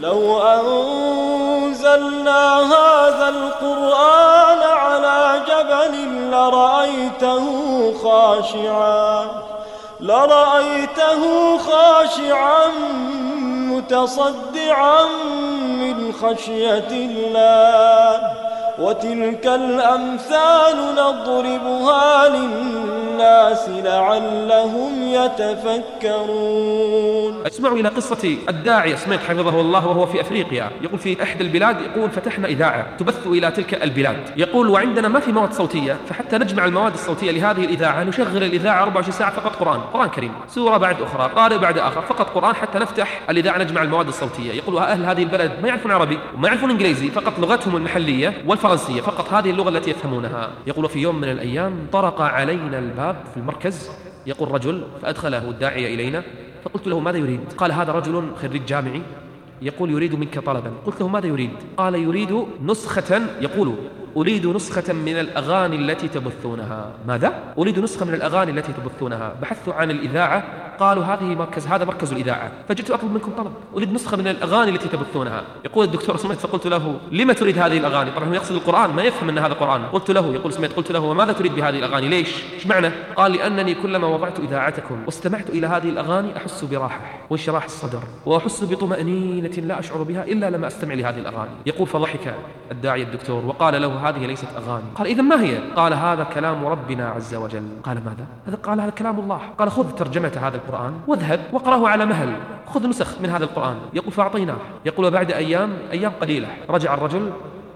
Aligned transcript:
لو 0.00 0.42
أنزلنا 0.42 1.92
هذا 2.60 3.28
القرآن 3.28 4.58
على 4.58 5.42
جبل 5.48 5.94
لرأيته 6.30 7.44
خاشعا 8.02 9.26
لرأيته 10.00 11.22
خاشعا 11.58 12.68
متصدعا 13.70 15.04
من 15.60 16.12
خشية 16.12 16.88
الله. 16.90 18.30
وتلك 18.78 19.46
الأمثال 19.46 20.94
نضربها 20.94 22.09
لعلهم 23.84 25.02
يتفكرون. 25.02 26.60
اسمعوا 27.46 27.76
إلى 27.76 27.88
قصة 27.88 28.36
الداعية 28.48 28.94
سميت 28.94 29.20
حفظه 29.20 29.60
الله 29.60 29.86
وهو 29.86 30.06
في 30.06 30.20
أفريقيا. 30.20 30.70
يقول 30.82 30.98
في 30.98 31.22
إحدى 31.22 31.44
البلاد 31.44 31.76
يقول 31.80 32.10
فتحنا 32.10 32.48
إذاعة 32.48 32.96
تبث 32.96 33.26
إلى 33.26 33.50
تلك 33.50 33.82
البلاد. 33.82 34.16
يقول 34.36 34.68
وعندنا 34.68 35.08
ما 35.08 35.20
في 35.20 35.32
مواد 35.32 35.52
صوتية 35.52 35.96
فحتى 36.08 36.38
نجمع 36.38 36.64
المواد 36.64 36.92
الصوتية 36.92 37.30
لهذه 37.30 37.64
الإذاعة 37.64 38.04
نشغل 38.04 38.42
الإذاعة 38.42 38.82
24 38.82 39.12
ساعة 39.12 39.30
فقط 39.30 39.56
قرآن. 39.56 39.80
قرآن 39.80 40.08
كريم. 40.08 40.32
سورة 40.48 40.76
بعد 40.76 41.02
أخرى 41.02 41.30
قارئ 41.36 41.58
بعد 41.58 41.78
آخر 41.78 42.02
فقط 42.02 42.30
قرآن 42.30 42.54
حتى 42.54 42.78
نفتح 42.78 43.20
الإذاعة 43.30 43.58
نجمع 43.58 43.82
المواد 43.82 44.08
الصوتية. 44.08 44.52
يقول 44.52 44.78
أهل 44.78 45.04
هذه 45.04 45.22
البلد 45.22 45.52
ما 45.62 45.68
يعرفون 45.68 45.92
عربي 45.92 46.18
وما 46.34 46.48
يعرفون 46.48 46.70
إنجليزي 46.70 47.10
فقط 47.10 47.38
لغتهم 47.38 47.76
المحلية 47.76 48.42
والفرنسية 48.46 49.00
فقط 49.00 49.32
هذه 49.32 49.50
اللغة 49.50 49.68
التي 49.68 49.90
يفهمونها. 49.90 50.50
يقول 50.66 50.88
في 50.88 50.98
يوم 50.98 51.16
من 51.20 51.30
الأيام 51.30 51.86
طرق 51.92 52.20
علينا 52.20 52.78
الباب 52.78 53.16
في 53.34 53.36
المركز 53.36 53.69
يقول 54.26 54.50
رجل 54.50 54.82
فأدخله 55.02 55.50
الداعية 55.50 55.94
إلينا 55.94 56.22
فقلت 56.64 56.86
له 56.86 57.00
ماذا 57.00 57.18
يريد؟ 57.18 57.40
قال 57.56 57.72
هذا 57.72 57.92
رجل 57.92 58.32
خريج 58.42 58.64
جامعي. 58.64 59.02
يقول 59.62 59.90
يريد 59.90 60.14
منك 60.14 60.38
طلبا. 60.38 60.72
قلت 60.86 61.00
له 61.00 61.08
ماذا 61.08 61.26
يريد؟ 61.26 61.50
قال 61.76 61.94
يريد 61.94 62.46
نسخة 62.62 63.20
يقول 63.40 63.74
أريد 64.16 64.46
نسخة 64.46 64.92
من 64.92 65.20
الأغاني 65.20 65.76
التي 65.76 66.08
تبثونها. 66.08 66.92
ماذا؟ 67.06 67.54
أريد 67.58 67.78
نسخة 67.78 68.06
من 68.06 68.14
الأغاني 68.14 68.50
التي 68.50 68.72
تبثونها. 68.72 69.34
بحثت 69.42 69.68
عن 69.68 69.90
الإذاعة 69.90 70.44
قالوا 70.80 71.04
هذه 71.04 71.24
مركز 71.24 71.66
هذا 71.66 71.84
مركز 71.84 72.12
الإذاعة. 72.12 72.52
فجئت 72.68 72.90
أطلب 72.90 73.12
منكم 73.12 73.32
طلب. 73.38 73.52
أريد 73.76 73.92
نسخة 73.92 74.16
من 74.16 74.28
الأغاني 74.28 74.70
التي 74.70 74.88
تبثونها. 74.88 75.42
يقول 75.64 75.84
الدكتور 75.84 76.16
سميت 76.16 76.38
فقلت 76.38 76.66
له 76.66 76.96
لما 77.12 77.32
تريد 77.32 77.58
هذه 77.58 77.78
الأغاني؟ 77.78 78.10
طبعا 78.10 78.28
هو 78.28 78.32
يقصد 78.32 78.54
القرآن 78.54 78.90
ما 78.90 79.02
يفهم 79.02 79.28
أن 79.28 79.38
هذا 79.38 79.54
قرآن. 79.54 79.82
قلت 79.82 80.10
له 80.10 80.34
يقول 80.34 80.52
سميت 80.52 80.72
قلت 80.72 80.92
له 80.92 81.00
وماذا 81.00 81.32
تريد 81.32 81.54
بهذه 81.54 81.78
الأغاني؟ 81.78 82.08
ليش؟ 82.08 82.44
إيش 82.54 82.66
معنى؟ 82.66 82.90
قال 83.16 83.32
لأنني 83.32 83.74
كلما 83.74 84.06
وضعت 84.06 84.40
إذاعتكم 84.40 85.02
واستمعت 85.06 85.50
إلى 85.50 85.66
هذه 85.66 85.88
الأغاني 85.88 86.36
أحس 86.36 86.64
براحة 86.64 87.00
وانشراح 87.30 87.64
الصدر 87.64 88.02
وأحس 88.26 88.64
بطمأنينة 88.64 89.48
لا 89.48 89.78
أشعر 89.78 90.02
بها 90.02 90.24
إلا 90.24 90.50
لما 90.50 90.66
أستمع 90.66 90.94
لهذه 90.94 91.18
الأغاني. 91.18 91.50
يقول 91.66 91.86
فضحك 91.86 92.34
الداعي 92.70 93.02
الدكتور 93.02 93.44
وقال 93.46 93.82
له 93.82 94.08
هذه 94.08 94.26
ليست 94.26 94.48
أغاني. 94.56 94.84
قال 94.94 95.06
إذا 95.06 95.22
ما 95.22 95.42
هي؟ 95.42 95.58
قال 95.76 95.94
هذا 95.94 96.24
كلام 96.24 96.66
ربنا 96.66 97.08
عز 97.08 97.34
وجل. 97.34 97.68
قال 97.84 97.96
ماذا؟ 97.96 98.26
هذا 98.46 98.56
قال 98.56 98.80
هذا 98.80 98.90
كلام 98.90 99.18
الله. 99.20 99.40
قال 99.58 99.70
خذ 99.70 99.90
ترجمة 99.90 100.32
هذا 100.40 100.56
واذهب 101.06 101.40
واقرأه 101.52 101.88
على 101.88 102.06
مهل. 102.06 102.32
خذ 102.66 102.88
نسخ 102.88 103.20
من 103.20 103.30
هذا 103.30 103.44
القرآن. 103.44 103.76
يقول 103.94 104.12
فأعطيناه. 104.12 104.56
يقول 104.84 105.06
وبعد 105.06 105.32
أيام 105.32 105.70
أيام 105.92 106.12
قليلة. 106.20 106.48
رجع 106.70 106.94
الرجل 106.94 107.32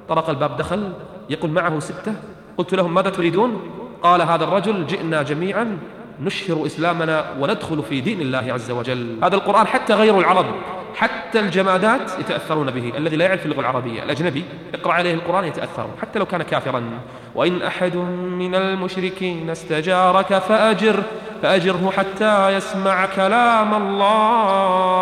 طرق 0.08 0.30
الباب 0.30 0.56
دخل. 0.56 0.92
يقول 1.30 1.50
معه 1.50 1.78
ستة. 1.78 2.14
قلت 2.58 2.74
لهم 2.74 2.94
ماذا 2.94 3.10
تريدون؟ 3.10 3.60
قال 4.02 4.22
هذا 4.22 4.44
الرجل 4.44 4.86
جئنا 4.86 5.22
جميعا 5.22 5.78
نشهر 6.20 6.66
إسلامنا 6.66 7.24
وندخل 7.40 7.82
في 7.82 8.00
دين 8.00 8.20
الله 8.20 8.52
عز 8.52 8.70
وجل. 8.70 9.16
هذا 9.22 9.34
القرآن 9.34 9.66
حتى 9.66 9.94
غير 9.94 10.18
العرب 10.18 10.46
حتى 10.94 11.40
الجمادات 11.40 12.18
يتأثرون 12.18 12.70
به 12.70 12.92
الذي 12.96 13.16
لا 13.16 13.24
يعرف 13.24 13.46
اللغة 13.46 13.60
العربية. 13.60 14.02
الأجنبي 14.02 14.44
يقرأ 14.74 14.92
عليه 14.92 15.14
القرآن 15.14 15.44
يتأثر 15.44 15.86
حتى 16.02 16.18
لو 16.18 16.26
كان 16.26 16.42
كافرا. 16.42 16.82
وإن 17.34 17.62
أحد 17.62 17.96
من 17.96 18.54
المشركين 18.54 19.50
استجارك 19.50 20.38
فأجر. 20.38 21.02
فأجره 21.44 21.92
حتى 21.96 22.48
يسمع 22.48 23.06
كلام 23.06 23.74
الله. 23.74 24.93